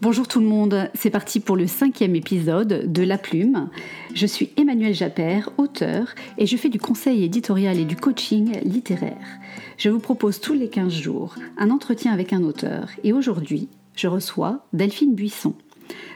[0.00, 3.68] Bonjour tout le monde, c'est parti pour le cinquième épisode de La Plume.
[4.14, 9.26] Je suis Emmanuel Japper, auteur, et je fais du conseil éditorial et du coaching littéraire.
[9.76, 14.06] Je vous propose tous les 15 jours un entretien avec un auteur, et aujourd'hui, je
[14.06, 15.54] reçois Delphine Buisson.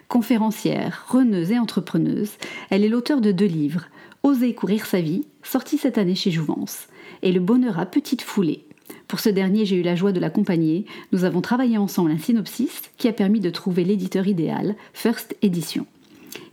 [0.07, 2.31] Conférencière, reneuse et entrepreneuse,
[2.71, 3.87] elle est l'auteur de deux livres,
[4.23, 6.87] Oser courir sa vie, sorti cette année chez Jouvence,
[7.23, 8.65] et Le bonheur à petite foulée,
[9.09, 10.87] pour ce dernier, j'ai eu la joie de l'accompagner.
[11.13, 15.87] Nous avons travaillé ensemble un synopsis qui a permis de trouver l'éditeur idéal, First Edition.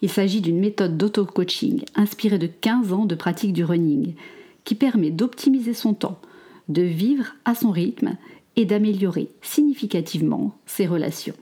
[0.02, 4.13] Il s'agit d'une méthode d'auto-coaching inspirée de 15 ans de pratique du running,
[4.66, 6.20] qui permet d'optimiser son temps,
[6.67, 8.17] de vivre à son rythme
[8.55, 11.35] et d'améliorer significativement ses relations.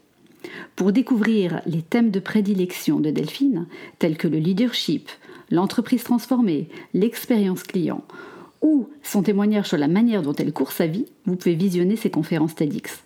[0.76, 3.66] Pour découvrir les thèmes de prédilection de Delphine,
[4.00, 5.10] tels que le leadership,
[5.50, 8.04] l'entreprise transformée, l'expérience client,
[8.62, 12.10] ou son témoignage sur la manière dont elle court sa vie, vous pouvez visionner ses
[12.10, 13.04] conférences TEDx.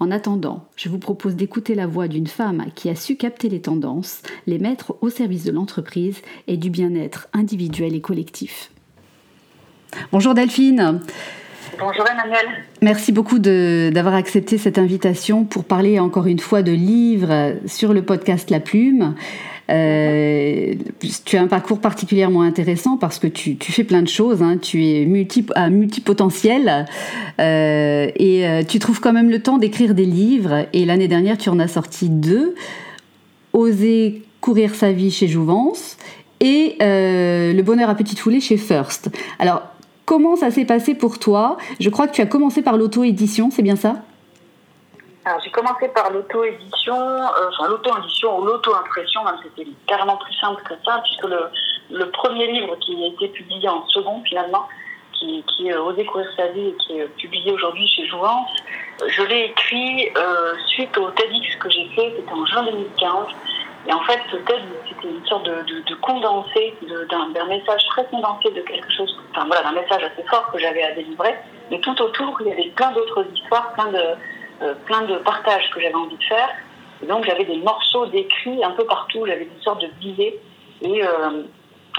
[0.00, 3.60] En attendant, je vous propose d'écouter la voix d'une femme qui a su capter les
[3.60, 8.70] tendances, les mettre au service de l'entreprise et du bien-être individuel et collectif.
[10.10, 11.00] Bonjour Delphine.
[11.78, 12.46] Bonjour Emmanuel.
[12.82, 18.02] Merci beaucoup d'avoir accepté cette invitation pour parler encore une fois de livres sur le
[18.02, 19.14] podcast La Plume.
[19.70, 20.74] Euh,
[21.24, 24.42] tu as un parcours particulièrement intéressant parce que tu, fais plein de choses.
[24.42, 24.58] Hein.
[24.60, 26.86] Tu es multi, à multipotentiel
[27.40, 30.66] euh, et euh, tu trouves quand même le temps d'écrire des livres.
[30.72, 32.54] Et l'année dernière, tu en as sorti deux
[33.52, 35.98] Oser courir sa vie chez Jouvence
[36.40, 39.10] et Le bonheur à petite foulée chez First.
[39.38, 39.62] Alors,
[40.06, 41.58] comment ça s'est passé pour toi?
[41.78, 44.02] Je crois que tu as commencé par l'auto-édition, c'est bien ça?
[45.24, 50.74] Alors j'ai commencé par l'auto-édition, euh, enfin l'auto-édition ou l'auto-impression, c'était carrément plus simple que
[50.84, 51.32] ça, puisque
[51.90, 54.68] le, premier livre qui a été publié en second finalement,
[55.12, 58.50] qui, est Oser courir sa vie et qui est publié aujourd'hui chez Jouvence,
[59.06, 63.26] je l'ai écrit euh, suite au TEDx que j'ai fait, c'était en juin 2015.
[63.86, 66.74] Et en fait, ce TED, c'était une sorte de, de, de condensé,
[67.10, 70.82] d'un message très condensé de quelque chose, enfin voilà, d'un message assez fort que j'avais
[70.82, 71.34] à délivrer.
[71.70, 74.16] Mais tout autour, il y avait plein d'autres histoires, plein de
[74.62, 76.48] euh, plein de partages que j'avais envie de faire.
[77.02, 79.88] Et donc j'avais des morceaux d'écrits un peu partout, j'avais des sortes de.
[80.20, 80.40] Et,
[80.84, 81.42] euh,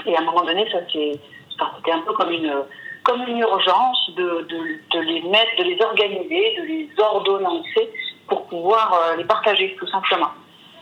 [0.06, 2.52] et à un moment donné, ça c'était un peu comme une,
[3.02, 4.58] comme une urgence de, de,
[4.92, 7.90] de, les mettre, de les organiser, de les ordonnancer
[8.26, 10.30] pour pouvoir euh, les partager tout simplement.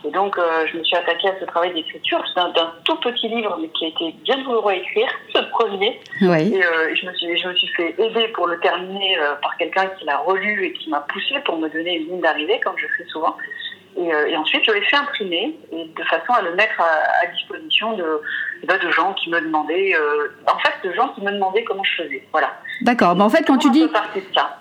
[0.05, 2.23] Et donc, euh, je me suis attaquée à ce travail d'écriture.
[2.33, 2.51] C'est un,
[2.83, 5.99] tout petit livre, mais qui a été bien douloureux à écrire, ce premier.
[6.21, 6.53] Oui.
[6.53, 9.55] Et euh, je, me suis, je me suis fait aider pour le terminer euh, par
[9.57, 12.77] quelqu'un qui l'a relu et qui m'a poussé pour me donner une ligne d'arrivée, comme
[12.77, 13.37] je fais souvent.
[13.97, 17.27] Et, et, ensuite, je l'ai fait imprimer et de façon à le mettre à, à
[17.27, 18.21] disposition de,
[18.67, 19.93] bah, de gens qui me demandaient,
[20.47, 22.27] en fait, de gens qui me demandaient comment je faisais.
[22.31, 22.53] Voilà.
[22.81, 23.15] D'accord.
[23.15, 23.87] Mais en fait, quand tu, dis,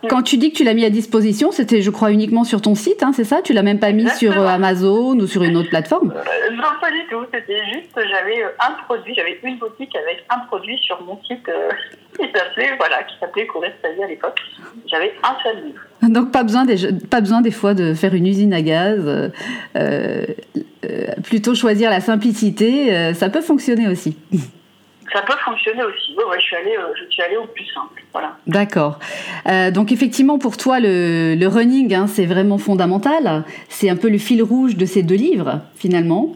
[0.08, 2.74] quand tu dis que tu l'as mis à disposition, c'était, je crois, uniquement sur ton
[2.74, 3.42] site, hein, c'est ça?
[3.42, 6.12] Tu l'as même pas mis sur euh, Amazon ou sur une autre plateforme?
[6.14, 7.24] Euh, Non, pas du tout.
[7.32, 11.48] C'était juste, j'avais euh, un produit, j'avais une boutique avec un produit sur mon site
[12.16, 14.38] qui s'appelait, voilà, qui s'appelait Courir à l'époque.
[14.90, 15.80] J'avais un seul livre.
[16.02, 19.30] Donc pas besoin, des, pas besoin des fois de faire une usine à gaz.
[21.24, 24.16] plutôt choisir la simplicité, ça peut fonctionner aussi.
[25.12, 26.14] ça peut fonctionner aussi.
[26.16, 28.02] Ouais, je suis allée, euh, je suis allée au plus simple.
[28.12, 28.36] Voilà.
[28.46, 28.98] D'accord.
[29.48, 33.44] Euh, donc effectivement, pour toi, le, le running, hein, c'est vraiment fondamental.
[33.68, 36.34] C'est un peu le fil rouge de ces deux livres, finalement.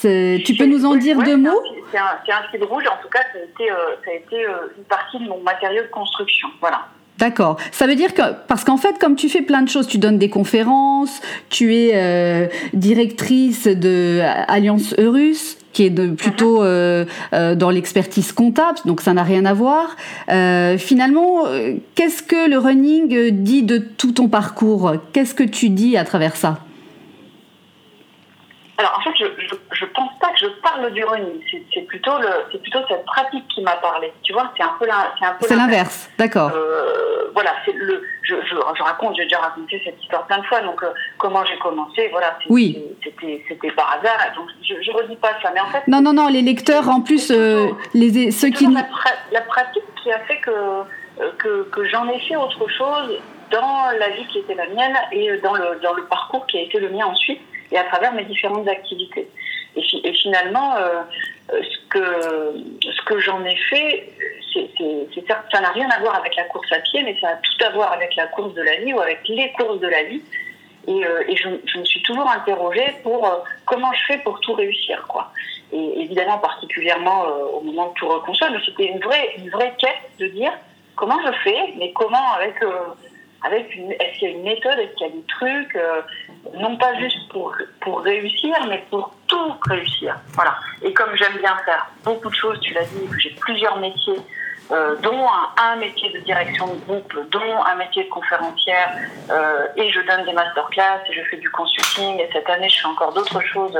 [0.00, 1.62] Tu peux nous en dire deux mots?
[1.90, 2.84] C'est un, un, fil rouge.
[2.86, 4.46] En tout cas, ça a été, euh, ça a été
[4.76, 6.48] une partie de mon matériau de construction.
[6.60, 6.86] Voilà.
[7.18, 7.56] D'accord.
[7.72, 10.18] Ça veut dire que parce qu'en fait, comme tu fais plein de choses, tu donnes
[10.18, 17.56] des conférences, tu es euh, directrice de Alliance Eurus, qui est de, plutôt euh, euh,
[17.56, 19.96] dans l'expertise comptable, donc ça n'a rien à voir.
[20.30, 21.44] Euh, finalement,
[21.96, 24.92] qu'est-ce que le running dit de tout ton parcours?
[25.12, 26.60] Qu'est-ce que tu dis à travers ça?
[28.78, 31.42] Alors en fait, je, je, pense pas que je parle du running.
[31.74, 34.12] C'est plutôt le, c'est plutôt cette pratique qui m'a parlé.
[34.22, 34.86] Tu vois, c'est un peu
[35.18, 35.46] c'est un peu.
[35.48, 36.52] C'est l'inverse, d'accord.
[36.54, 40.44] Euh, voilà, c'est le, je, je, je, raconte, j'ai déjà raconté cette histoire plein de
[40.44, 40.60] fois.
[40.60, 42.38] Donc euh, comment j'ai commencé, voilà.
[42.48, 42.80] Oui.
[43.02, 44.32] C'était, c'était par hasard.
[44.36, 45.82] Donc je, je redis pas ça, mais en fait.
[45.88, 46.28] Non, non, non.
[46.28, 48.64] Les lecteurs, en plus, euh, les ceux qui.
[48.72, 48.86] La,
[49.32, 53.18] la, pratique qui a fait que euh, que, que j'en ai fait autre chose
[53.50, 56.62] dans la vie qui était la mienne et dans le dans le parcours qui a
[56.62, 57.40] été le mien ensuite
[57.72, 59.28] et à travers mes différentes activités.
[59.76, 61.02] Et, finalement, euh,
[61.52, 64.10] euh, ce que, ce que j'en ai fait,
[64.52, 64.68] c'est,
[65.52, 67.70] ça n'a rien à voir avec la course à pied, mais ça a tout à
[67.70, 70.22] voir avec la course de la vie ou avec les courses de la vie.
[70.88, 75.30] Et, euh, je, me suis toujours interrogée pour comment je fais pour tout réussir, quoi.
[75.70, 80.10] Et évidemment, particulièrement au moment de tout reconstruire, mais c'était une vraie, une vraie quête
[80.18, 80.52] de dire
[80.96, 82.54] comment je fais, mais comment avec
[83.44, 86.02] avec une, est-ce qu'il y a une méthode, est-ce qu'il y a des trucs, euh,
[86.54, 90.16] non pas juste pour, pour réussir, mais pour tout réussir.
[90.32, 90.56] Voilà.
[90.82, 94.20] Et comme j'aime bien faire beaucoup de choses, tu l'as dit, j'ai plusieurs métiers,
[94.72, 95.26] euh, dont
[95.56, 98.96] un, métier de direction de groupe, dont un métier de conférencière,
[99.30, 102.80] euh, et je donne des masterclass, et je fais du consulting, et cette année je
[102.80, 103.78] fais encore d'autres choses,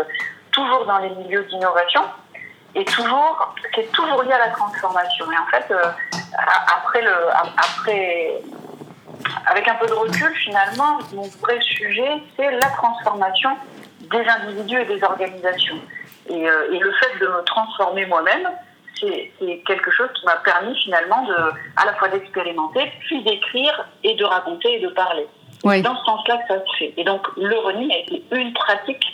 [0.53, 2.03] toujours dans les milieux d'innovation.
[2.75, 5.25] Et toujours, c'est toujours lié à la transformation.
[5.33, 5.75] Et en fait,
[6.69, 8.43] après, le, après
[9.47, 13.51] avec un peu de recul, finalement, mon vrai sujet, c'est la transformation
[14.01, 15.81] des individus et des organisations.
[16.31, 18.49] Et, euh, le fait de me transformer moi-même,
[19.01, 19.33] c'est
[19.67, 21.37] quelque chose qui m'a permis finalement de,
[21.77, 25.27] à la fois d'expérimenter, puis d'écrire et de raconter et de parler.
[25.63, 26.95] C'est dans ce sens-là que ça se fait.
[26.97, 29.05] Et donc, le running a été une pratique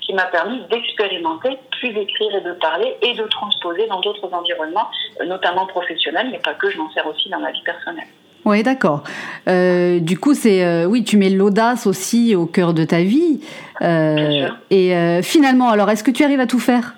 [0.00, 4.88] qui m'a permis d'expérimenter, puis d'écrire et de parler et de transposer dans d'autres environnements,
[5.20, 8.08] euh, notamment professionnels, mais pas que, je m'en sers aussi dans ma vie personnelle.
[8.44, 9.04] Oui, d'accord.
[9.48, 13.40] Euh, du coup, c'est euh, oui, tu mets l'audace aussi au cœur de ta vie.
[13.82, 16.94] Euh, et finalement, alors, est-ce que tu arrives à tout faire?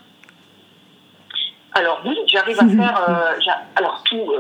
[1.77, 3.35] Alors oui, j'arrive à faire,
[3.75, 4.33] alors tout,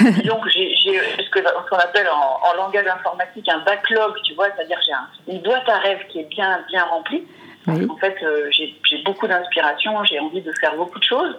[0.22, 1.30] disons que j'ai ce
[1.68, 6.06] qu'on appelle en, langage informatique un backlog, tu vois, c'est-à-dire j'ai une boîte à rêves
[6.08, 7.24] qui est bien bien remplie.
[7.68, 8.16] En fait,
[8.50, 11.36] j'ai beaucoup d'inspiration, j'ai envie de faire beaucoup de choses.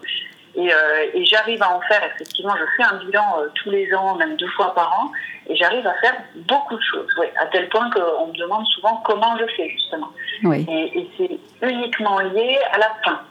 [0.58, 4.16] Euh, et, j'arrive à en faire, effectivement, je fais un bilan euh, tous les ans,
[4.16, 5.12] même deux fois par an,
[5.48, 6.16] et j'arrive à faire
[6.48, 7.08] beaucoup de choses,
[7.42, 10.10] à tel point qu'on me demande souvent comment je fais, justement.
[10.54, 13.22] Et, c'est uniquement lié à la fin.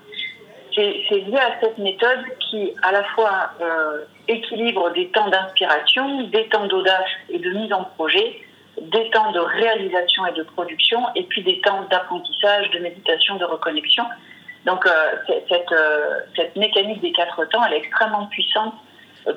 [0.75, 6.49] C'est lié à cette méthode qui, à la fois, euh, équilibre des temps d'inspiration, des
[6.49, 8.41] temps d'audace et de mise en projet,
[8.81, 13.45] des temps de réalisation et de production, et puis des temps d'apprentissage, de méditation, de
[13.45, 14.05] reconnexion.
[14.65, 14.91] Donc euh,
[15.49, 18.75] cette, euh, cette mécanique des quatre temps, elle est extrêmement puissante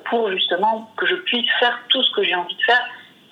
[0.05, 2.85] pour justement que je puisse faire tout ce que j'ai envie de faire.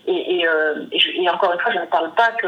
[0.06, 2.48] Et, euh, et, encore une fois, je ne parle pas que,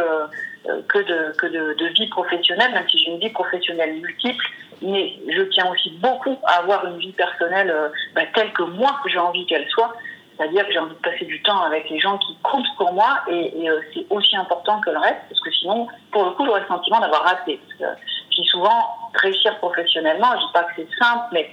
[0.90, 4.46] que, de, que de, de, vie professionnelle, même si j'ai une vie professionnelle multiple,
[4.82, 7.74] mais je tiens aussi beaucoup à avoir une vie personnelle
[8.14, 9.94] bah, telle que moi j'ai envie qu'elle soit.
[10.36, 13.20] C'est-à-dire que j'ai envie de passer du temps avec les gens qui comptent pour moi
[13.32, 13.54] et,
[13.94, 17.00] c'est aussi important que le reste, parce que sinon, pour le coup, j'aurais le sentiment
[17.00, 17.58] d'avoir raté.
[18.36, 21.50] Puis souvent, réussir professionnellement, je dis pas que c'est simple, mais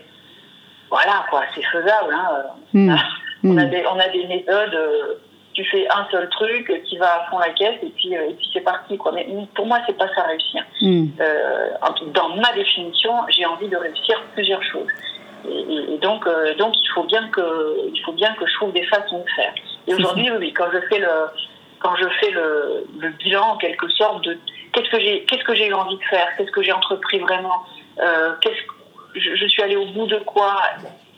[0.90, 2.12] voilà, quoi, c'est faisable.
[2.12, 2.42] Hein.
[2.74, 2.96] Hmm.
[3.44, 3.70] On, a, hmm.
[3.70, 5.14] des, on, a, des, méthodes, euh,
[5.52, 8.34] tu fais un seul truc qui va à fond la caisse et puis, euh, et
[8.34, 8.96] puis c'est parti.
[8.96, 9.10] Quoi.
[9.10, 9.26] Mais
[9.56, 10.62] pour moi, c'est pas ça réussir.
[11.20, 11.70] Euh,
[12.14, 14.86] dans ma définition, j'ai envie de réussir plusieurs choses.
[15.44, 16.24] Et, donc,
[16.56, 19.52] donc il faut bien que, il faut bien que je trouve des façons de faire.
[19.88, 21.08] Et aujourd'hui, oui, quand je fais le,
[21.82, 22.86] quand je fais le,
[23.18, 24.38] bilan en quelque sorte de
[24.72, 27.64] qu'est-ce que j'ai qu'est-ce que j'ai eu envie de faire, qu'est-ce que j'ai entrepris vraiment,
[28.00, 28.62] euh, qu'est-ce
[29.14, 30.58] je, je, suis allée au bout de quoi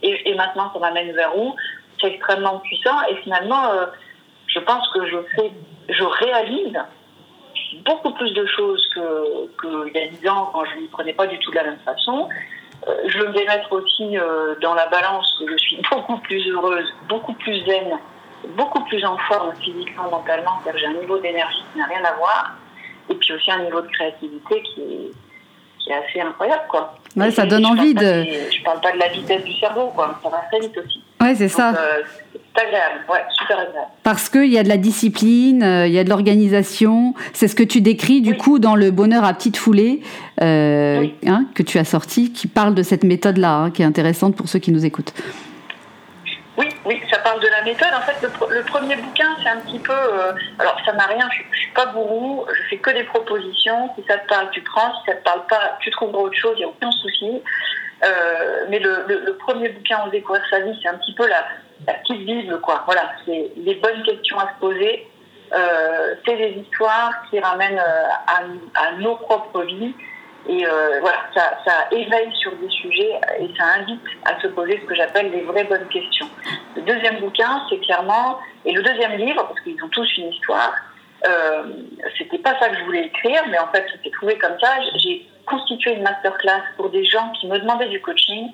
[0.03, 1.55] et, maintenant ça m'amène vers où,
[2.01, 3.87] c'est extrêmement puissant et finalement euh,
[4.49, 5.53] je pense que je fais,
[5.89, 6.79] je réalise
[7.85, 11.27] beaucoup plus de choses que qu'il y a dix ans quand je ne prenais pas
[11.27, 12.29] du tout de la même façon.
[12.89, 16.47] Euh, je veux me démettre aussi euh, dans la balance que je suis beaucoup plus
[16.51, 17.99] heureuse, beaucoup plus zen,
[18.56, 22.12] beaucoup plus en forme physiquement, mentalement, c'est-à-dire j'ai un niveau d'énergie qui n'a rien à
[22.17, 22.55] voir
[23.11, 25.11] et puis aussi un niveau de créativité qui est,
[25.79, 26.94] qui est assez incroyable, quoi.
[27.17, 28.25] Ouais, ça donne envie de.
[28.50, 30.19] je parle pas de la vitesse du cerveau, quoi.
[30.23, 31.02] Ça va très vite aussi.
[31.20, 31.70] Ouais, c'est ça.
[31.70, 32.02] Euh,
[32.35, 33.88] c'est agréable, ouais, super agréable.
[34.02, 37.14] Parce qu'il y a de la discipline, euh, il y a de l'organisation.
[37.32, 40.00] C'est ce que tu décris, du coup, dans le bonheur à petite foulée,
[40.43, 44.36] euh, hein, que tu as sorti, qui parle de cette méthode-là, hein, qui est intéressante
[44.36, 45.15] pour ceux qui nous écoutent.
[46.56, 47.93] Oui, oui, ça parle de la méthode.
[47.94, 49.93] En fait, le, premier bouquin, c'est un petit peu.
[49.93, 51.29] Euh, alors, ça n'a rien.
[51.31, 52.46] Je, suis pas gourou.
[52.53, 53.91] Je fais que des propositions.
[53.96, 54.94] Si ça te parle, tu prends.
[55.01, 56.53] Si ça te parle pas, tu trouveras autre chose.
[56.56, 57.43] Il n'y a aucun souci.
[58.05, 61.44] Euh, mais le, premier bouquin, On découvrir sa vie, c'est un petit peu la,
[61.87, 62.82] petite bible, quoi.
[62.87, 65.08] Voilà, c'est les bonnes questions à se poser.
[65.53, 68.41] Euh, c'est des histoires qui ramènent à,
[68.75, 69.94] à nos propres vies
[70.46, 74.86] et euh, voilà, ça, éveille sur des sujets et ça invite à se poser ce
[74.86, 76.29] que j'appelle les vraies bonnes questions.
[76.77, 80.74] Le deuxième bouquin, c'est clairement, et le deuxième livre, parce qu'ils ont tous une histoire,
[81.27, 81.63] euh,
[82.19, 84.74] c'était pas ça que je voulais écrire, mais en fait, c'était trouvé comme ça.
[84.96, 88.51] J'ai constitué une masterclass pour des gens qui me demandaient du coaching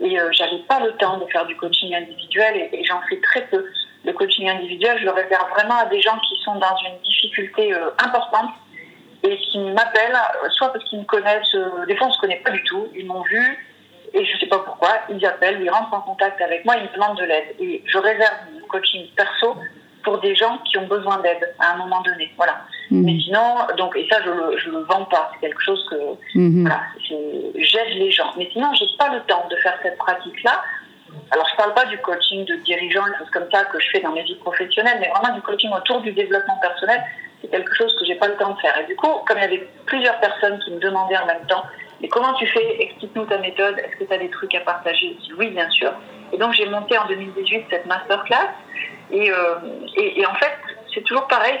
[0.00, 3.20] et euh, j'avais pas le temps de faire du coaching individuel et, et j'en fais
[3.20, 3.66] très peu.
[4.04, 7.74] Le coaching individuel, je le réserve vraiment à des gens qui sont dans une difficulté
[7.74, 8.50] euh, importante
[9.26, 10.16] et qui m'appellent,
[10.50, 13.06] soit parce qu'ils me connaissent, euh, des fois on se connaît pas du tout, ils
[13.06, 13.66] m'ont vu
[14.14, 16.94] et je sais pas pourquoi, ils appellent, ils rentrent en contact avec moi, ils me
[16.94, 17.54] demandent de l'aide.
[17.60, 19.56] Et je réserve mon coaching perso
[20.04, 22.32] pour des gens qui ont besoin d'aide à un moment donné.
[22.36, 22.62] Voilà.
[22.90, 23.04] Mhm.
[23.04, 25.30] Mais sinon, donc, et ça, je le, je le vends pas.
[25.34, 26.62] C'est quelque chose que, mhm.
[26.62, 26.80] voilà,
[27.56, 28.32] j'aide les gens.
[28.38, 30.62] Mais sinon, j'ai pas le temps de faire cette pratique-là
[31.30, 33.88] alors je ne parle pas du coaching de dirigeants, des choses comme ça que je
[33.90, 37.02] fais dans mes vies professionnelles, mais vraiment du coaching autour du développement personnel,
[37.48, 38.78] quelque chose que j'ai pas le temps de faire.
[38.80, 41.64] Et du coup, comme il y avait plusieurs personnes qui me demandaient en même temps,
[42.00, 42.82] mais comment tu fais?
[42.82, 43.78] Explique-nous ta méthode.
[43.78, 45.16] Est-ce que tu as des trucs à partager?
[45.38, 45.92] Oui, bien sûr.
[46.32, 48.48] Et donc j'ai monté en 2018 cette masterclass.
[49.10, 49.54] Et, euh,
[49.96, 50.52] et, et en fait,
[50.92, 51.58] c'est toujours pareil.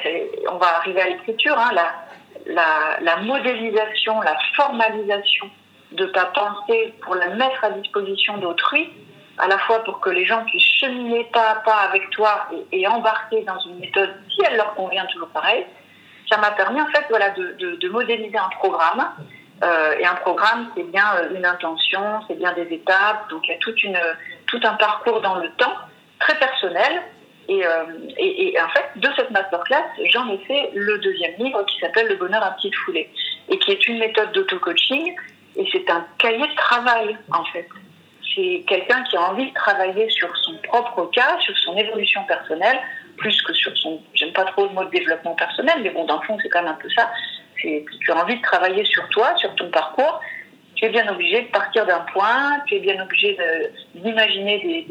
[0.50, 1.56] On va arriver à l'écriture.
[1.58, 5.50] Hein, la, la modélisation, la formalisation
[5.92, 8.90] de ta pensée pour la mettre à disposition d'autrui,
[9.38, 12.86] à la fois pour que les gens puissent cheminer pas à pas avec toi et,
[12.86, 15.66] embarquer dans une méthode si elle leur convient toujours pareil,
[16.30, 19.10] ça m'a permis en fait voilà, de, de, modéliser un programme.
[19.62, 23.52] Euh, et un programme, c'est bien euh, une intention, c'est bien des étapes, donc il
[23.52, 23.98] y a toute une,
[24.46, 25.72] tout un parcours dans le temps,
[26.18, 27.02] très personnel.
[27.48, 27.84] Et, euh,
[28.18, 32.08] et, et en fait, de cette masterclass, j'en ai fait le deuxième livre qui s'appelle
[32.08, 33.08] Le bonheur à petite foulée,
[33.48, 35.14] et qui est une méthode d'auto-coaching
[35.56, 37.68] et c'est un cahier de travail, en fait.
[38.36, 42.78] C'est quelqu'un qui a envie de travailler sur son propre cas, sur son évolution personnelle,
[43.16, 44.00] plus que sur son.
[44.14, 46.62] J'aime pas trop le mot de développement personnel, mais bon, dans le fond, c'est quand
[46.62, 47.10] même un peu ça.
[47.56, 50.20] Tu as envie de travailler sur toi, sur ton parcours.
[50.74, 53.38] Tu es bien obligé de partir d'un point, tu es bien obligé
[53.94, 54.86] d'imaginer des,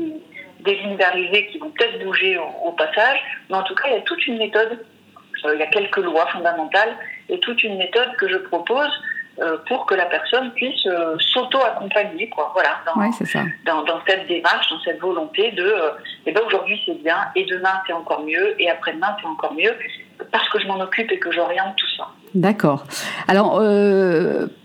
[0.61, 3.93] des, lignes d'arrivée qui vont peut-être bouger au, au, passage, mais en tout cas, il
[3.93, 4.83] y a toute une méthode,
[5.45, 6.97] euh, il y a quelques lois fondamentales
[7.29, 8.89] et toute une méthode que je propose
[9.41, 12.51] euh, pour que la personne puisse euh, s'auto-accompagner, quoi.
[12.53, 15.89] Voilà, dans, Dans, cette démarche, dans cette volonté de, euh,
[16.25, 19.73] eh ben aujourd'hui c'est bien, et demain c'est encore mieux, et après-demain c'est encore mieux,
[20.31, 22.07] parce que je m'en occupe et que j'oriente tout ça.
[22.33, 22.85] D'accord.
[23.27, 23.61] Alors,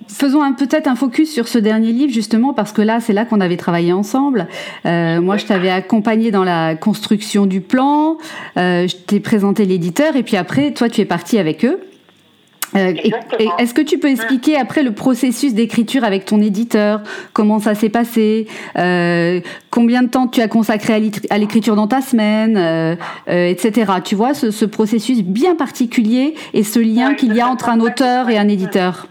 [0.08, 3.40] faisons peut-être un focus sur ce dernier livre, justement, parce que là, c'est là qu'on
[3.40, 4.48] avait travaillé ensemble.
[4.84, 8.18] moi, je t'avais accompagné dans la construction du plan,
[8.56, 11.80] je t'ai présenté l'éditeur, et puis après, toi, tu es parti avec eux.
[12.76, 12.94] Euh,
[13.58, 17.88] Est-ce que tu peux expliquer après le processus d'écriture avec ton éditeur Comment ça s'est
[17.88, 18.46] passé
[18.78, 20.94] euh, Combien de temps tu as consacré
[21.30, 22.96] à l'écriture dans ta semaine euh,
[23.28, 23.90] euh Etc.
[24.04, 27.80] Tu vois, ce, ce, processus bien particulier et ce lien qu'il y a entre un
[27.80, 29.08] auteur et un éditeur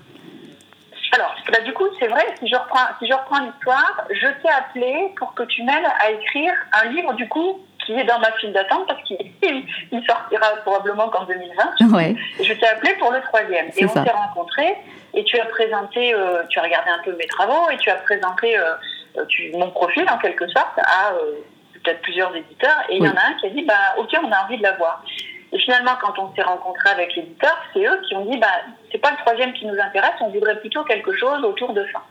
[1.12, 4.50] alors, bah, du coup, c'est vrai, si je reprends, si je reprends l'histoire, je t'ai
[4.50, 8.32] appelé pour que tu m'aides à écrire un livre, du coup, qui est dans ma
[8.34, 9.18] file d'attente parce qu'il
[9.92, 11.90] il sortira probablement qu'en 2020.
[11.96, 12.16] Ouais.
[12.44, 13.68] Je t'ai appelé pour le troisième.
[13.76, 14.78] Et on s'est rencontrés
[15.14, 17.96] et tu as présenté, euh, tu as regardé un peu mes travaux et tu as
[17.96, 21.34] présenté euh, tu, mon profil en quelque sorte à euh,
[21.74, 22.84] peut-être plusieurs éditeurs.
[22.90, 24.64] Et il y en a un qui a dit, bah, ok, on a envie de
[24.64, 25.04] la voir.
[25.52, 28.48] Et finalement, quand on s'est rencontré avec l'éditeur, c'est eux qui ont dit, bah,
[28.92, 32.02] c'est pas le troisième qui nous intéresse, on voudrait plutôt quelque chose autour de ça.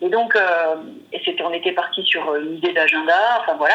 [0.00, 0.76] Et donc, euh,
[1.12, 3.74] et c'était, on était parti sur une idée d'agenda, enfin voilà.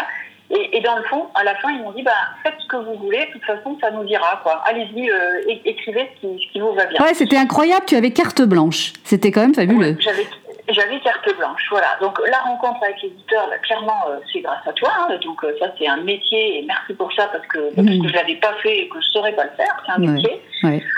[0.50, 2.12] Et, et, dans le fond, à la fin, ils m'ont dit bah,
[2.44, 4.40] faites ce que vous voulez, de toute façon, ça nous ira.
[4.44, 4.62] quoi.
[4.66, 7.02] Allez-y, euh, écrivez ce qui, ce qui, vous va bien.
[7.02, 8.94] Ouais, c'était incroyable, tu avais carte blanche.
[9.04, 9.96] C'était quand même fabuleux.
[10.00, 10.28] j'avais
[10.70, 11.98] j'avais carte blanche, voilà.
[12.00, 14.92] Donc la rencontre avec l'éditeur, clairement, euh, c'est grâce à toi.
[14.98, 15.18] Hein.
[15.22, 18.14] Donc euh, ça, c'est un métier et merci pour ça parce que, parce que je
[18.14, 19.84] l'avais pas fait et que je saurais pas le faire.
[19.86, 20.42] C'est un métier.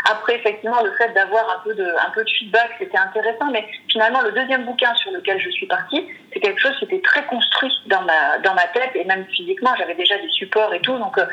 [0.09, 3.49] Après, effectivement, le fait d'avoir un peu de un peu de feedback, c'était intéressant.
[3.51, 7.01] Mais finalement, le deuxième bouquin sur lequel je suis partie, c'est quelque chose qui était
[7.01, 9.71] très construit dans ma dans ma tête et même physiquement.
[9.79, 10.97] J'avais déjà des supports et tout.
[10.97, 11.25] Donc euh,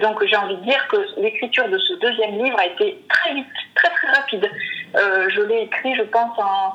[0.00, 3.46] donc j'ai envie de dire que l'écriture de ce deuxième livre a été très vite,
[3.74, 4.48] très très rapide.
[4.94, 6.72] Je l'ai écrit, je pense, en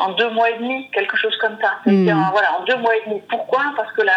[0.00, 1.78] en deux mois et demi, quelque chose comme ça.
[1.86, 2.10] Hmm.
[2.32, 3.22] voilà, en deux mois et demi.
[3.28, 3.62] Pourquoi?
[3.76, 4.14] Parce que la,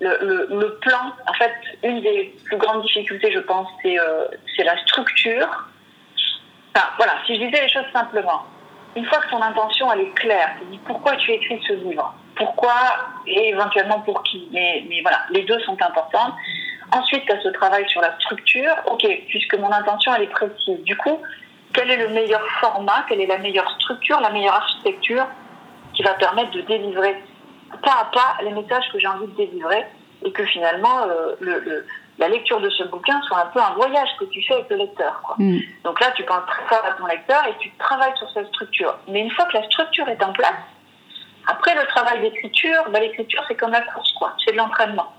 [0.00, 4.26] le, le, plan, en fait, une des plus grandes difficultés, je pense, c'est euh,
[4.58, 5.48] la structure.
[6.74, 8.44] Enfin, voilà, si je disais les choses simplement,
[8.94, 12.14] une fois que ton intention, elle est claire, tu dis pourquoi tu écris ce livre,
[12.36, 12.74] pourquoi
[13.26, 16.34] et éventuellement pour qui, mais, mais voilà, les deux sont importants.
[16.94, 18.74] Ensuite, tu as ce travail sur la structure.
[18.86, 20.78] Ok, puisque mon intention, elle est précise.
[20.82, 21.22] Du coup,
[21.72, 25.26] quel est le meilleur format, quelle est la meilleure structure, la meilleure architecture
[25.94, 27.16] qui va permettre de délivrer
[27.82, 29.86] pas à pas les messages que j'ai envie de délivrer
[30.24, 31.86] et que finalement euh, le,
[32.18, 34.76] la lecture de ce bouquin soit un peu un voyage que tu fais avec le
[34.76, 35.20] lecteur.
[35.24, 35.36] Quoi.
[35.38, 35.58] Mm.
[35.84, 38.96] Donc là, tu penses très fort à ton lecteur et tu travailles sur cette structure.
[39.08, 40.52] Mais une fois que la structure est en place,
[41.46, 44.34] après le travail d'écriture, bah, l'écriture c'est comme la course, quoi.
[44.44, 45.12] C'est de l'entraînement.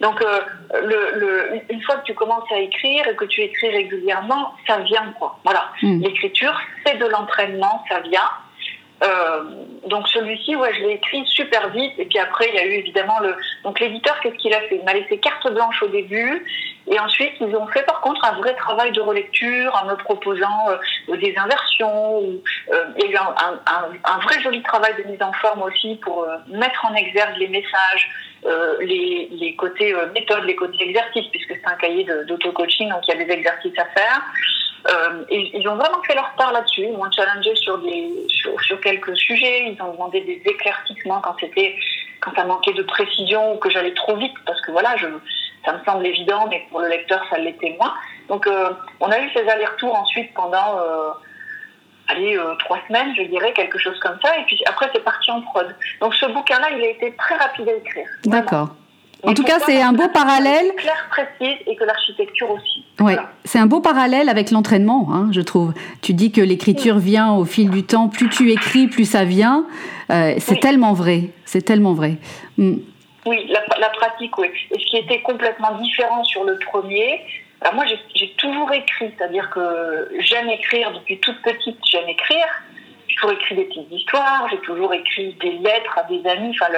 [0.00, 0.40] Donc, euh,
[0.82, 4.78] le, le, une fois que tu commences à écrire et que tu écris régulièrement, ça
[4.78, 5.38] vient, quoi.
[5.44, 5.70] Voilà.
[5.82, 6.02] Mm.
[6.02, 8.30] L'écriture, c'est de l'entraînement, ça vient.
[9.04, 9.44] Euh,
[9.88, 11.92] donc celui-ci, ouais, je l'ai écrit super vite.
[11.98, 13.36] Et puis après, il y a eu évidemment le.
[13.62, 14.76] Donc l'éditeur, qu'est-ce qu'il a fait?
[14.76, 16.44] Il m'a laissé carte blanche au début.
[16.88, 20.70] Et ensuite, ils ont fait par contre un vrai travail de relecture en me proposant
[20.70, 22.20] euh, des inversions.
[22.20, 22.42] Ou,
[22.72, 23.34] euh, il y a eu un,
[23.66, 27.48] un, un, vrai joli travail de mise en forme aussi pour mettre en exergue les
[27.48, 28.10] messages,
[28.46, 33.20] euh, les, côtés méthodes, les côtés exercices, puisque c'est un cahier d'auto-coaching, donc il y
[33.20, 34.22] a des exercices à faire.
[34.88, 36.82] Euh, ils ont vraiment fait leur part là-dessus.
[36.82, 37.80] Ils m'ont challengé sur,
[38.80, 39.72] quelques sujets.
[39.72, 41.36] Ils ont demandé des éclaircissements quand
[42.20, 44.94] quand ça manquait de précision ou que j'allais trop vite, parce que voilà,
[45.64, 47.94] ça me semble évident, mais pour le lecteur, ça l'était moins.
[48.28, 51.10] Donc, euh, on a eu ces allers-retours ensuite pendant, euh,
[52.08, 54.38] allez, euh, trois semaines, je dirais, quelque chose comme ça.
[54.38, 55.74] Et puis après, c'est parti en prod.
[56.00, 58.06] Donc, ce bouquin-là, il a été très rapide à écrire.
[58.24, 58.68] D'accord.
[59.22, 60.72] En tout cas, c'est un beau parallèle.
[60.76, 62.84] Claire, précise et que l'architecture aussi.
[63.00, 65.72] Oui, c'est un beau parallèle avec l'entraînement, hein, je trouve.
[66.00, 68.08] Tu dis que l'écriture vient au fil du temps.
[68.08, 69.66] Plus tu écris, plus ça vient.
[70.08, 71.30] c'est tellement vrai.
[71.44, 72.18] C'est tellement vrai.
[72.58, 72.76] Mm.
[73.26, 74.48] Oui, la, pratique, oui.
[74.70, 77.22] Et ce qui était complètement différent sur le premier,
[77.60, 77.84] alors moi
[78.14, 82.46] j'ai toujours écrit, c'est-à-dire que j'aime écrire depuis toute petite, j'aime écrire.
[83.08, 86.54] J'ai toujours écrit des petites histoires, j'ai toujours écrit des lettres à des amis.
[86.54, 86.70] Enfin,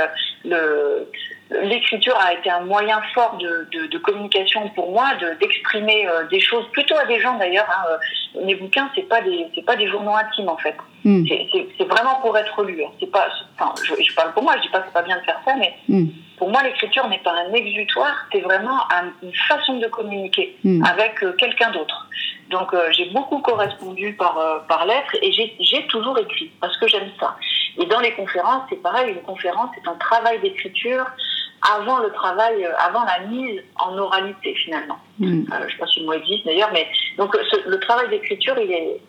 [0.45, 1.11] le,
[1.51, 6.67] l'écriture a été un moyen fort de, de, communication pour moi, d'exprimer euh, des choses,
[6.73, 7.67] plutôt à des gens d'ailleurs.
[7.69, 7.99] Hein,
[8.37, 10.77] euh, mes bouquins, c'est pas des, c'est pas des journaux intimes en fait.
[11.05, 11.25] Hmm.
[11.27, 12.83] C'est vraiment pour être lu.
[12.85, 12.91] Hein.
[13.01, 15.25] C'est pas, enfin, je, parle pour moi, je dis pas que c'est pas bien de
[15.25, 16.07] faire ça, mais hmm.
[16.39, 18.79] Pour moi, l'écriture n'est pas un exutoire, c'est vraiment
[19.23, 20.85] une façon de communiquer hmm.
[20.85, 22.07] avec euh, quelqu'un d'autre.
[22.51, 27.37] Donc j'ai beaucoup correspondu par, par lettre et j'ai toujours écrit parce que j'aime ça.
[27.79, 31.05] Et dans les conférences, c'est pareil, une conférence, c'est un travail d'écriture
[31.63, 34.99] avant le travail, euh, avant la mise en oralité finalement.
[35.19, 35.27] Mm.
[35.27, 38.55] Euh, je ne sais pas si le mot existe d'ailleurs, mais donc le travail d'écriture,
[38.59, 39.01] il est,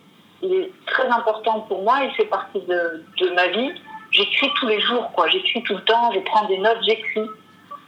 [0.42, 3.72] il est très important pour moi, il fait partie de, de ma vie.
[4.20, 5.30] J'écris tous les jours, quoi.
[5.30, 7.28] J'écris tout le temps, je prends des notes, j'écris.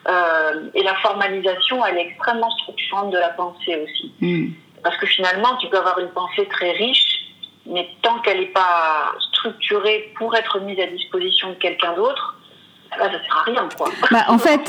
[0.07, 4.13] Euh, et la formalisation, elle est extrêmement structurante de la pensée aussi.
[4.21, 4.51] Mm.
[4.81, 7.25] Parce que finalement, tu peux avoir une pensée très riche,
[7.65, 12.37] mais tant qu'elle n'est pas structurée pour être mise à disposition de quelqu'un d'autre,
[12.89, 13.89] ça sert à rien, quoi.
[14.09, 14.59] Bah, en fait,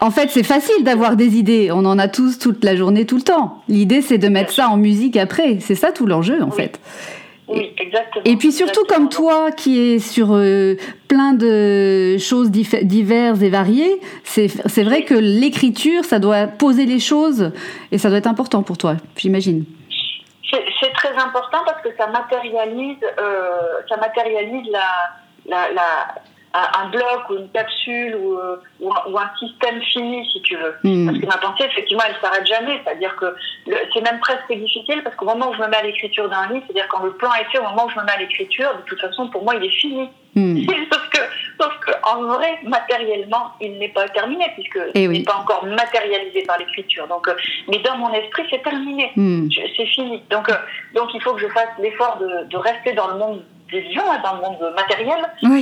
[0.00, 1.70] en fait, c'est facile d'avoir des idées.
[1.72, 3.62] On en a tous toute la journée, tout le temps.
[3.68, 5.58] L'idée, c'est de mettre ça en musique après.
[5.60, 6.80] C'est ça tout l'enjeu, en fait.
[7.48, 8.24] Oui, exactement.
[8.24, 10.74] Et puis surtout comme toi qui es sur euh,
[11.06, 17.52] plein de choses diverses et variées, c'est vrai que l'écriture, ça doit poser les choses
[17.92, 19.64] et ça doit être important pour toi, j'imagine.
[20.50, 26.14] C'est très important parce que ça matérialise, euh, ça matérialise la, la
[26.56, 30.74] un bloc ou une capsule ou, euh, ou, un, système fini, si tu veux.
[30.84, 31.06] Hmm.
[31.06, 32.80] Parce que ma pensée, effectivement, elle s'arrête jamais.
[32.84, 33.34] C'est-à-dire que
[33.66, 36.64] c'est même presque difficile parce qu'au moment où je me mets à l'écriture d'un livre,
[36.66, 38.82] c'est-à-dire quand le plan est fait, au moment où je me mets à l'écriture, de
[38.82, 40.08] toute façon, pour moi, il est fini.
[40.34, 40.56] Hmm.
[40.92, 41.18] sauf que,
[41.60, 45.64] sauf que, en vrai, matériellement, il n'est pas terminé puisque eh il n'est pas encore
[45.66, 47.06] matérialisé par l'écriture.
[47.08, 47.34] Donc, euh,
[47.68, 49.12] mais dans mon esprit, c'est terminé.
[49.16, 49.48] Hmm.
[49.76, 50.22] C'est fini.
[50.30, 50.54] Donc, euh,
[50.94, 54.10] donc, il faut que je fasse l'effort de, de rester dans le monde des gens
[54.10, 55.18] hein, dans le monde matériel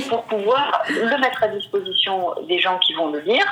[0.09, 3.45] pour pouvoir le mettre à disposition des gens qui vont le lire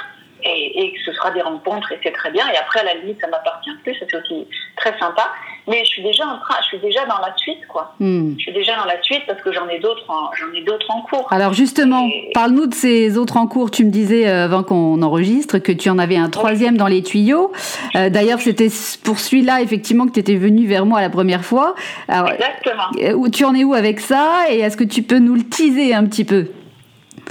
[0.43, 2.47] et, que ce sera des rencontres et c'est très bien.
[2.49, 5.31] Et après, à la limite, ça m'appartient plus, c'est aussi très sympa.
[5.67, 7.93] Mais je suis déjà en train, je suis déjà dans la suite, quoi.
[7.99, 8.34] Hmm.
[8.38, 11.02] Je suis déjà dans la suite parce que j'en ai d'autres, j'en ai d'autres en
[11.02, 11.28] cours.
[11.32, 13.71] Alors justement, parle-nous de ces autres en cours.
[13.71, 17.02] Tu me disais euh, avant qu'on enregistre que tu en avais un troisième dans les
[17.02, 17.54] tuyaux.
[17.95, 18.67] Euh, d'ailleurs, c'était
[19.04, 21.76] pour celui-là effectivement que tu étais venu vers moi la première fois.
[22.10, 22.89] Exactement.
[23.02, 25.93] Euh, tu en es où avec ça Et est-ce que tu peux nous le teaser
[25.93, 26.47] un petit peu?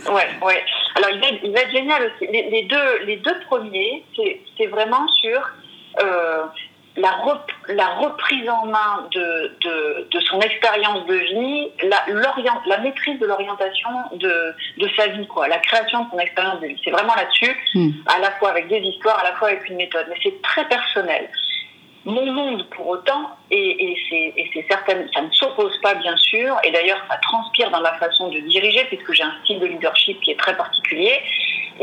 [0.09, 0.65] Ouais, ouais.
[0.95, 2.31] Alors, il va, il va être génial aussi.
[2.31, 5.41] Les, deux, les deux premiers, c'est vraiment sur
[6.03, 6.45] euh,
[6.97, 7.19] la,
[7.69, 12.05] la reprise en main de, de, de son expérience de vie, la,
[12.67, 16.67] la maîtrise de l'orientation de, de sa vie, quoi, la création de son expérience de
[16.67, 16.81] vie.
[16.85, 17.91] C'est vraiment là-dessus, hmm.
[18.07, 20.07] à la fois avec des histoires, à la fois avec une méthode.
[20.09, 21.29] Mais c'est très personnel
[22.05, 26.73] mon monde pour autant, et, et c'est certain, ça ne s'oppose pas bien sûr, et
[26.73, 30.33] d'ailleurs ça transpire dans ma façon de diriger, puisque j'ai un style de leadership qui
[30.33, 31.21] est très particulier,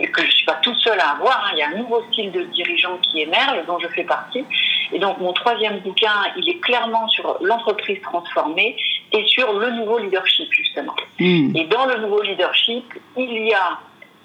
[0.01, 1.51] et que je ne suis pas toute seule à avoir, hein.
[1.53, 4.45] il y a un nouveau style de dirigeant qui émerge, dont je fais partie,
[4.91, 8.75] et donc mon troisième bouquin, il est clairement sur l'entreprise transformée
[9.11, 10.95] et sur le nouveau leadership justement.
[11.19, 11.55] Hmm.
[11.55, 13.79] Et dans le nouveau leadership, il y a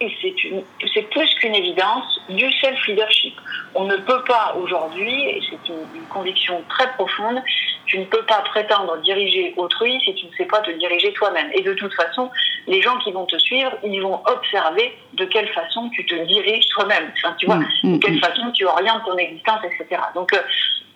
[0.04, 3.34] et c'est plus qu'une évidence, du self-leadership.
[3.74, 7.42] On ne peut pas aujourd'hui, et c'est une, conviction très profonde,
[7.86, 11.50] tu ne peux pas prétendre diriger autrui si tu ne sais pas te diriger toi-même.
[11.54, 12.30] Et de toute façon,
[12.66, 16.66] les gens qui vont te suivre, ils vont observer de quelle façon tu te diriges
[16.68, 17.10] toi-même.
[17.16, 18.20] Enfin, tu vois, mm, mm, de quelle mm.
[18.20, 20.00] façon tu orientes ton existence, etc.
[20.14, 20.38] Donc, euh,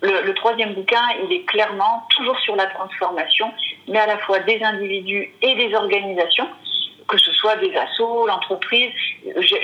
[0.03, 3.53] le, le, troisième bouquin, il est clairement toujours sur la transformation,
[3.89, 6.49] mais à la fois des individus et des organisations
[7.09, 8.91] que ce soit des assos, l'entreprise.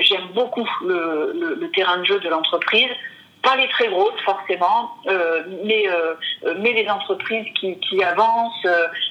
[0.00, 2.88] J'aime beaucoup le, le, terrain de jeu de l'entreprise.
[3.42, 6.14] Pas les très grosses forcément, euh, mais, euh,
[6.61, 8.66] mais les entreprises qui, qui avancent,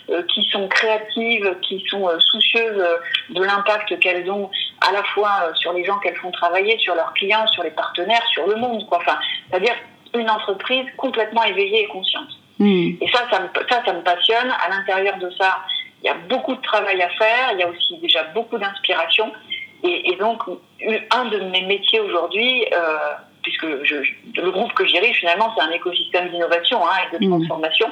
[0.10, 2.84] euh, qui sont créatives, qui sont soucieuses
[3.30, 4.50] de l'impact qu'elles ont
[4.82, 8.26] à la fois sur les gens qu'elles font travailler, sur leurs clients, sur les partenaires,
[8.32, 8.88] sur le monde.
[8.88, 8.98] Quoi.
[8.98, 9.20] Enfin,
[9.50, 9.76] c'est-à-dire
[10.16, 12.30] une entreprise complètement éveillée et consciente.
[12.58, 12.94] Hmm.
[13.02, 14.52] Et ça, ça me, ça, ça me passionne.
[14.66, 15.60] À l'intérieur de ça,
[16.04, 19.32] il y a beaucoup de travail à faire, il y a aussi déjà beaucoup d'inspiration.
[19.86, 20.44] Et, donc,
[21.12, 22.98] un de mes métiers aujourd'hui, euh,
[23.42, 23.96] puisque je,
[24.42, 27.30] le groupe que je dirige, finalement, c'est un écosystème d'innovation hein, et de mmh.
[27.30, 27.88] transformation,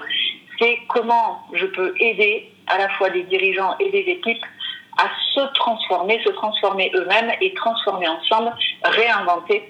[0.58, 4.46] c'est comment je peux aider à la fois des dirigeants et des équipes
[4.98, 9.70] à se transformer, se transformer eux-mêmes et transformer ensemble, réinventer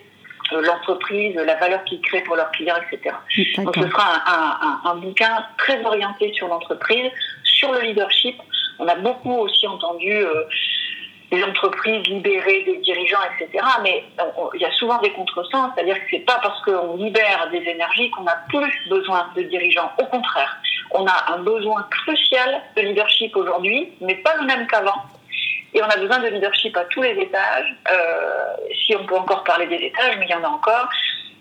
[0.53, 3.15] euh, l'entreprise, la valeur qu'ils créent pour leurs clients, etc.
[3.57, 7.09] Donc ce sera un, un, bouquin très orienté sur l'entreprise,
[7.61, 8.41] sur le leadership.
[8.79, 10.43] On a beaucoup aussi entendu euh,
[11.31, 13.63] les entreprises libérées des dirigeants, etc.
[13.83, 14.03] Mais
[14.55, 18.09] il y a souvent des contresens, c'est-à-dire que c'est pas parce qu'on libère des énergies
[18.09, 19.91] qu'on a plus besoin de dirigeants.
[20.01, 20.57] Au contraire,
[20.91, 25.03] on a un besoin crucial de leadership aujourd'hui, mais pas le même qu'avant.
[25.73, 29.43] Et on a besoin de leadership à tous les étages, euh, si on peut encore
[29.45, 30.89] parler des étages, mais il y en a encore.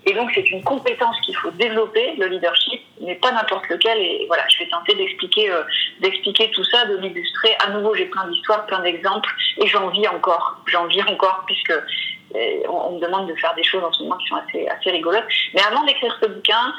[0.07, 3.99] Et donc c'est une compétence qu'il faut développer, le leadership, mais pas n'importe lequel.
[3.99, 5.63] Et voilà, je vais tenter d'expliquer, euh,
[6.01, 7.55] d'expliquer tout ça, de l'illustrer.
[7.65, 10.59] À nouveau, j'ai plein d'histoires, plein d'exemples, et j'en vis encore.
[10.67, 14.17] J'en vis encore puisque euh, on, me demande de faire des choses en ce moment
[14.19, 15.25] qui sont assez, assez rigolotes.
[15.55, 16.75] Mais avant d'écrire ce bouquin,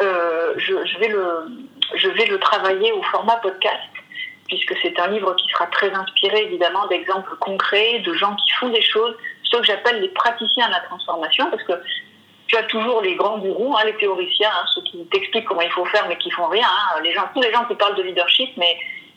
[0.00, 1.48] euh, je, vais le,
[1.94, 3.82] je vais le travailler au format podcast
[4.46, 8.70] puisque c'est un livre qui sera très inspiré évidemment d'exemples concrets, de gens qui font
[8.70, 11.74] des choses, ceux que j'appelle les praticiens de la transformation, parce que
[12.48, 15.70] tu as toujours les grands gourous, hein, les théoriciens, hein, ceux qui t'expliquent comment il
[15.70, 16.66] faut faire mais qui font rien.
[16.66, 18.76] Hein, les gens, tous les gens qui parlent de leadership, mais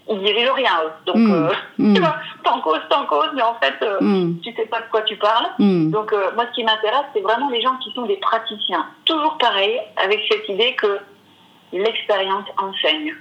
[0.10, 0.82] ils dirigent rien.
[0.84, 0.91] Eux.
[1.06, 1.34] Donc, mmh.
[1.34, 1.94] Euh, mmh.
[1.94, 4.41] tu vois, t'en cause, t'en cause, mais en fait, euh, mmh.
[4.44, 5.48] tu sais pas de quoi tu parles.
[5.60, 8.86] Donc, euh, moi, ce qui m'intéresse, c'est vraiment les gens qui sont des praticiens.
[9.06, 11.00] Toujours pareil, avec cette idée que
[11.72, 13.13] l'expérience enseigne.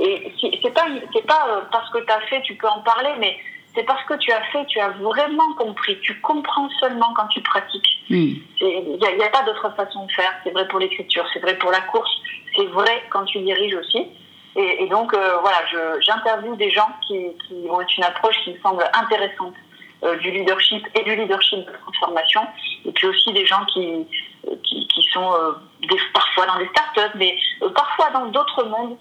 [0.00, 3.36] Et c'est pas, c'est pas parce que tu as fait, tu peux en parler, mais
[3.74, 5.98] c'est parce que tu as fait, tu as vraiment compris.
[6.00, 8.04] Tu comprends seulement quand tu pratiques.
[8.08, 10.32] Il n'y a, a, pas d'autre façon de faire.
[10.44, 12.10] C'est vrai pour l'écriture, c'est vrai pour la course,
[12.56, 14.06] c'est vrai quand tu diriges aussi.
[14.56, 15.58] Et, et donc, euh, voilà,
[16.00, 19.54] j'interviewe des gens qui, qui, ont une approche qui me semble intéressante
[20.04, 22.42] euh, du leadership et du leadership de transformation.
[22.84, 24.06] Et puis aussi des gens qui,
[24.62, 27.36] qui, qui sont euh, des, parfois dans des startups, mais
[27.74, 28.96] parfois dans d'autres mondes.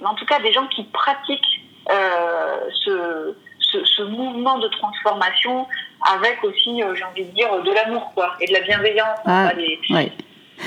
[0.00, 3.36] Mais en tout cas, des gens qui pratiquent ce
[3.84, 5.66] ce, mouvement de transformation
[6.14, 9.18] avec aussi, euh, j'ai envie de dire, de l'amour, quoi, et de la bienveillance.
[9.24, 9.52] Ah,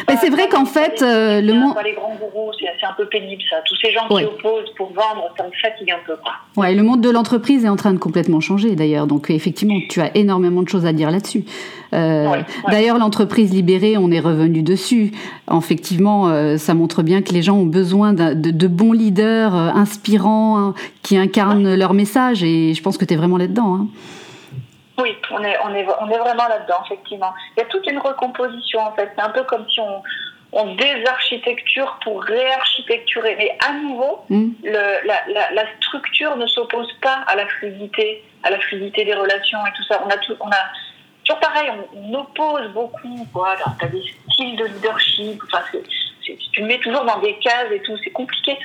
[0.08, 1.76] mais c'est vrai qu'en fait, euh, le monde.
[1.84, 3.58] les grands gourous, c'est un peu pénible ça.
[3.66, 6.16] Tous ces gens qui opposent pour vendre, ça me fatigue un peu.
[6.18, 6.34] Quoi.
[6.58, 9.08] Ouais, le monde de l'entreprise est en train de complètement changer d'ailleurs.
[9.08, 11.44] Donc effectivement, tu as énormément de choses à dire là-dessus.
[11.94, 15.12] Euh, d'ailleurs, l'entreprise libérée, on est revenu dessus.
[15.52, 20.60] Effectivement, euh, ça montre bien que les gens ont besoin de, de, bons leaders inspirants
[20.60, 22.44] hein, qui incarnent leur message.
[22.44, 23.76] Et je pense que tu es vraiment là-dedans.
[23.76, 23.88] Hein.
[25.02, 27.34] Oui, on est, on est, on est vraiment là-dedans, effectivement.
[27.56, 29.12] Il y a toute une recomposition, en fait.
[29.16, 30.04] C'est un peu comme si on,
[30.52, 33.36] on désarchitecture pour réarchitecturer.
[33.38, 34.50] Mais à nouveau, mm.
[34.64, 39.14] le, la, la, la, structure ne s'oppose pas à la fluidité, à la fluidité des
[39.14, 40.02] relations et tout ça.
[40.06, 40.64] On a tout, on a
[41.24, 43.28] toujours pareil, on, oppose beaucoup.
[43.34, 45.42] Voilà, tu as des styles de leadership.
[45.46, 45.64] Enfin,
[46.52, 48.58] tu mets toujours dans des cases et tout, c'est compliqué.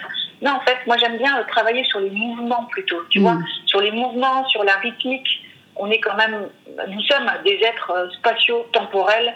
[0.43, 3.03] Non, en fait, moi j'aime bien travailler sur les mouvements plutôt.
[3.11, 3.23] Tu mm.
[3.23, 5.44] vois, sur les mouvements, sur la rythmique
[5.77, 6.49] on est quand même,
[6.89, 9.35] nous sommes des êtres euh, spatiaux, temporels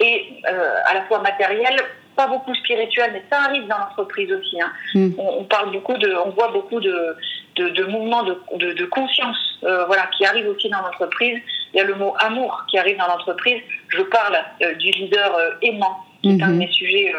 [0.00, 1.80] et euh, à la fois matériels,
[2.16, 4.60] pas beaucoup spirituels, mais ça arrive dans l'entreprise aussi.
[4.60, 4.72] Hein.
[4.94, 5.10] Mm.
[5.18, 7.16] On, parle beaucoup de, on voit beaucoup de,
[7.56, 11.38] de, mouvements de, de, conscience, euh, voilà, qui arrivent aussi dans l'entreprise.
[11.74, 13.60] Il y a le mot amour qui arrive dans l'entreprise.
[13.88, 14.38] Je parle
[14.78, 16.56] du leader aimant, qui est un de mm-hmm.
[16.56, 17.12] mes sujets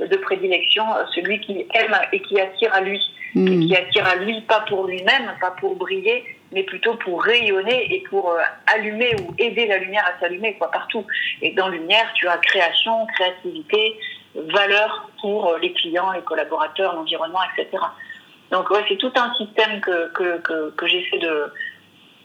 [0.00, 3.00] de prédilection, celui qui aime et qui attire à lui,
[3.34, 3.66] et mm.
[3.66, 8.00] qui attire à lui pas pour lui-même, pas pour briller, mais plutôt pour rayonner et
[8.08, 11.04] pour euh, allumer ou aider la lumière à s'allumer quoi partout.
[11.42, 13.98] Et dans lumière, tu as création, créativité,
[14.34, 17.82] valeur pour euh, les clients, les collaborateurs, l'environnement, etc.
[18.50, 21.52] Donc ouais, c'est tout un système que, que, que, que j'essaie de,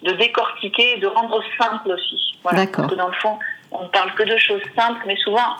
[0.04, 2.38] de décortiquer, de rendre simple aussi.
[2.44, 2.66] Voilà.
[2.68, 3.38] Parce que dans le fond,
[3.72, 5.58] on ne parle que de choses simples, mais souvent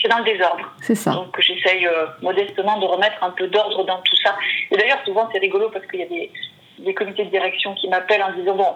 [0.00, 0.64] c'est dans le désordre.
[0.80, 1.12] C'est ça.
[1.12, 4.36] Donc j'essaye euh, modestement de remettre un peu d'ordre dans tout ça.
[4.70, 6.30] Et d'ailleurs, souvent c'est rigolo parce qu'il y a des,
[6.78, 8.74] des comités de direction qui m'appellent en disant bon,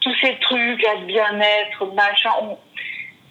[0.00, 2.30] tous ces trucs, bien-être, machin,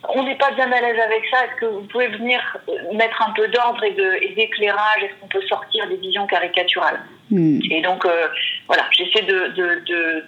[0.07, 1.45] on n'est pas bien à l'aise avec ça.
[1.45, 5.03] Est-ce que vous pouvez venir euh, mettre un peu d'ordre et d'éclairage?
[5.03, 7.01] Est-ce qu'on peut sortir des visions caricaturales?
[7.29, 7.59] Hmm.
[7.69, 8.27] Et donc, euh,
[8.67, 10.23] voilà, j'essaie de,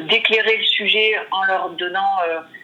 [0.00, 2.18] d'éclairer le sujet en leur donnant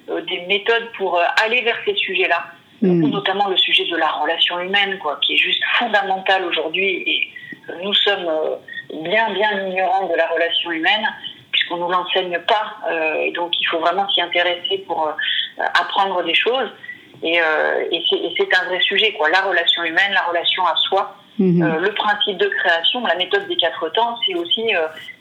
[0.09, 2.45] euh, des méthodes pour aller vers ces sujets-là.
[2.83, 3.09] Hmm.
[3.11, 7.03] Notamment le sujet de la relation humaine, quoi, qui est juste fondamental aujourd'hui.
[7.07, 7.29] Et
[7.83, 8.31] nous sommes
[8.93, 11.07] bien, bien ignorant de la relation humaine,
[11.53, 12.77] puisqu'on ne nous l'enseigne pas.
[12.91, 16.71] Euh, et donc, il faut vraiment s'y intéresser pour euh, apprendre des choses.
[17.23, 18.03] Et, euh, et
[18.37, 19.29] c'est un vrai sujet, quoi.
[19.31, 21.17] La relation humaine, la relation à soi.
[21.39, 21.79] Mhm.
[21.79, 24.71] le principe de création, la méthode des quatre temps, c'est aussi,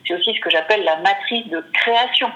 [0.05, 2.29] c'est aussi ce que j'appelle la matrice de création.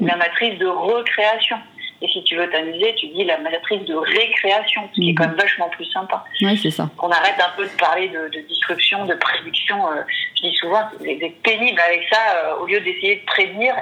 [0.00, 1.58] la matrice de recréation.
[2.00, 5.26] Et si tu veux t'amuser, tu dis la matrice de récréation, ce qui est quand
[5.26, 6.24] même vachement plus sympa.
[6.42, 6.88] Oui, c'est ça.
[6.96, 9.76] Qu'on arrête un peu de parler de, de disruption, de prédiction.
[9.88, 10.02] Euh,
[10.36, 13.74] je dis souvent, c'est pénible avec ça, euh, au lieu d'essayer de prédire.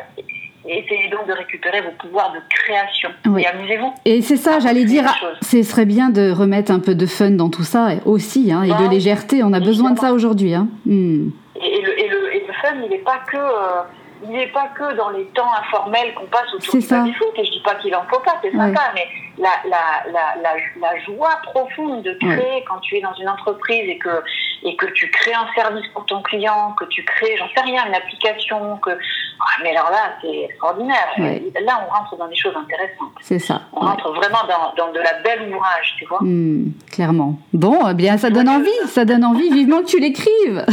[0.68, 3.10] Essayez donc de récupérer vos pouvoirs de création.
[3.38, 3.92] Et amusez-vous.
[4.04, 5.04] Et c'est ça, j'allais dire,
[5.42, 8.70] ce serait bien de remettre un peu de fun dans tout ça aussi, hein, et
[8.70, 9.44] de légèreté.
[9.44, 10.54] On a besoin de ça aujourd'hui.
[10.54, 10.66] Hein.
[10.84, 11.28] Hmm.
[11.62, 13.36] Et, le, et, le, et, le, fun, il n'est pas que.
[13.36, 13.82] Euh,
[14.22, 17.52] il n'est pas que dans les temps informels qu'on passe autour du baby-foot, et je
[17.52, 19.06] dis pas qu'il en faut pas, c'est sympa, mais
[19.38, 23.98] la, la, la, la, joie profonde de créer quand tu es dans une entreprise et
[23.98, 24.22] que,
[24.62, 27.86] et que tu crées un service pour ton client, que tu crées, j'en sais rien,
[27.86, 28.98] une application, que
[29.38, 31.08] ah, mais alors là, c'est extraordinaire.
[31.18, 33.12] Là, on rentre dans des choses intéressantes.
[33.20, 33.62] C'est ça.
[33.72, 36.20] On rentre vraiment dans, dans, de la belle ouvrage, tu vois.
[36.22, 37.38] Hmm, clairement.
[37.52, 39.50] Bon, eh bien, ça donne envie, ça donne envie.
[39.52, 40.64] Vivement que tu l'écrives.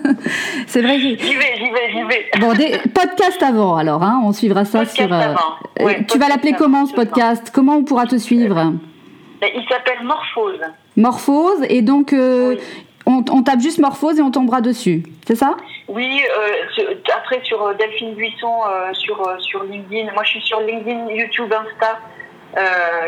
[0.66, 0.98] c'est vrai.
[0.98, 2.30] J'y vais, j'y vais, j'y vais.
[2.40, 4.02] Bon, des podcasts avant, alors.
[4.02, 5.12] Hein, on suivra ça sur.
[5.12, 7.52] Euh, tu vas l'appeler comment ce podcast?
[7.54, 8.74] Comment on pourra te suivre
[9.42, 10.60] Il s'appelle Morphose.
[10.96, 12.56] Morphose, et donc euh,
[13.06, 15.56] on, on, tape juste Morphose et on tombera dessus, c'est ça?
[15.88, 20.12] Oui, euh, après sur euh, Delphine Buisson, euh, sur, sur LinkedIn.
[20.12, 21.98] Moi, je suis sur LinkedIn, YouTube, Insta.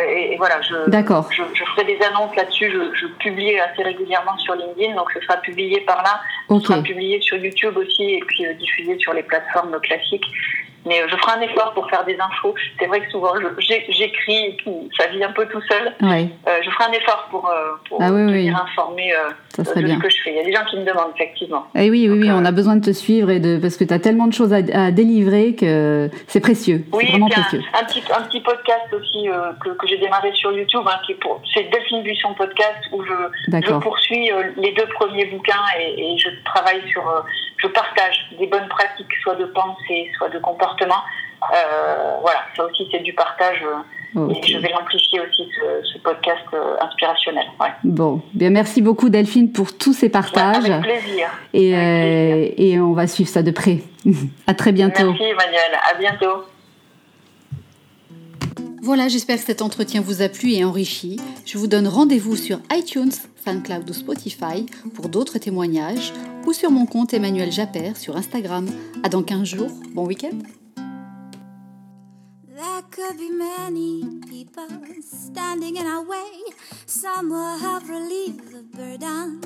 [0.08, 2.70] Et, voilà, je, je, je, ferai des annonces là-dessus.
[2.70, 6.20] Je, je, publie assez régulièrement sur LinkedIn, donc ce sera publié par là.
[6.48, 10.26] Ce sera publié sur YouTube aussi et puis diffusé sur les plateformes classiques.
[10.86, 12.54] Mais je ferai un effort pour faire des infos.
[12.78, 14.56] C'est vrai que souvent j'écris,
[14.98, 15.94] ça vit un peu tout seul.
[16.00, 17.50] je ferai un effort pour,
[17.88, 19.12] pour ah, informé
[19.64, 19.98] ça serait bien.
[19.98, 20.30] que je fais.
[20.30, 21.66] Il y a des gens qui me demandent, effectivement.
[21.74, 23.92] Eh oui, oui, oui, on a besoin de te suivre et de, parce que tu
[23.92, 26.84] as tellement de choses à, délivrer que c'est précieux.
[26.92, 27.60] Oui, vraiment précieux.
[27.74, 31.16] Un, petit, un petit podcast aussi euh, que, que j'ai démarré sur YouTube, hein, qui
[31.52, 36.18] c'est Delphine Buisson Podcast, où je, je poursuis euh, les deux premiers bouquins et, et
[36.18, 37.06] je travaille sur.
[37.08, 37.20] Euh,
[37.62, 40.69] je partage des bonnes pratiques, soit de pensée, soit de comportement.
[42.22, 43.64] Voilà, ça aussi, c'est du partage
[44.14, 45.48] je vais l'amplifier aussi,
[45.84, 47.44] ce, podcast euh, inspirationnel.
[47.84, 50.68] Bon, bien merci beaucoup Delphine pour tous ces partages.
[50.68, 51.28] avec plaisir.
[51.52, 53.78] Et, euh, et on va suivre ça de près.
[54.46, 55.10] à très bientôt.
[55.10, 56.44] Merci Emmanuel, à bientôt.
[58.82, 61.20] Voilà, j'espère que cet entretien vous a plu et enrichi.
[61.44, 63.12] Je vous donne rendez-vous sur iTunes,
[63.44, 66.12] SoundCloud ou Spotify pour d'autres témoignages
[66.46, 68.66] ou sur mon compte Emmanuel Japper sur Instagram.
[69.04, 69.70] À dans 15 jours.
[69.94, 70.38] Bon week-end.
[73.00, 74.68] Could be many people
[75.00, 76.32] standing in our way.
[76.84, 79.40] Some will help relieve the burden.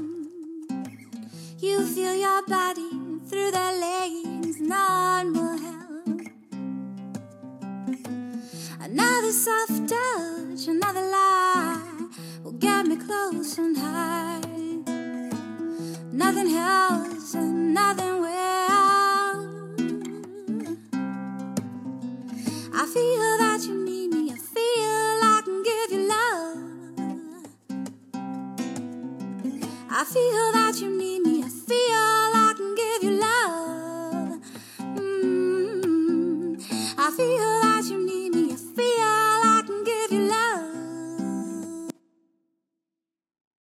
[1.60, 2.90] You feel your body
[3.28, 6.20] through their legs, none will help.
[8.80, 12.08] Another soft touch, another lie
[12.42, 14.40] will get me close and high.
[16.10, 18.83] Nothing helps and nothing will.
[22.84, 24.30] I feel that you need me.
[24.30, 26.58] I feel I can give you love.
[29.90, 31.42] I feel that you need me.
[31.42, 34.38] I feel I can give you love.
[34.98, 36.56] Mm-hmm.
[36.98, 37.53] I feel.